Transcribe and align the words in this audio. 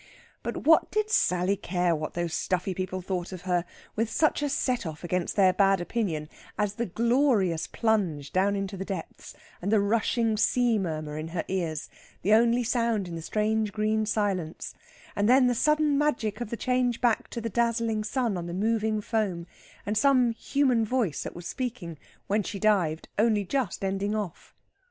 But 0.41 0.65
what 0.65 0.89
did 0.89 1.11
Sally 1.11 1.55
care 1.55 1.95
what 1.95 2.15
those 2.15 2.33
stuffy 2.33 2.73
people 2.73 3.03
thought 3.03 3.31
about 3.31 3.41
her, 3.45 3.65
with 3.95 4.09
such 4.09 4.41
a 4.41 4.49
set 4.49 4.83
off 4.83 5.03
against 5.03 5.35
their 5.35 5.53
bad 5.53 5.79
opinion 5.79 6.27
as 6.57 6.73
the 6.73 6.87
glorious 6.87 7.67
plunge 7.67 8.33
down 8.33 8.55
into 8.55 8.75
the 8.75 8.83
depths, 8.83 9.35
and 9.61 9.71
the 9.71 9.79
rushing 9.79 10.37
sea 10.37 10.79
murmur 10.79 11.19
in 11.19 11.27
her 11.27 11.43
ears, 11.47 11.87
the 12.23 12.33
only 12.33 12.63
sound 12.63 13.07
in 13.07 13.13
the 13.13 13.21
strange 13.21 13.71
green 13.71 14.07
silence; 14.07 14.73
and 15.15 15.29
then 15.29 15.45
the 15.45 15.53
sudden 15.53 15.99
magic 15.99 16.41
of 16.41 16.49
the 16.49 16.57
change 16.57 16.99
back 16.99 17.27
to 17.27 17.39
the 17.39 17.47
dazzling 17.47 18.03
sun 18.03 18.37
on 18.37 18.47
the 18.47 18.55
moving 18.55 19.01
foam, 19.01 19.45
and 19.85 19.95
some 19.95 20.31
human 20.31 20.83
voice 20.83 21.21
that 21.21 21.35
was 21.35 21.45
speaking 21.45 21.95
when 22.25 22.41
she 22.41 22.57
dived 22.57 23.07
only 23.19 23.43
just 23.45 23.83
ending 23.83 24.15
off? 24.15 24.55